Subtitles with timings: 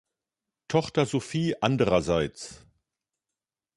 [0.67, 2.65] Tochter Sophie andererseits.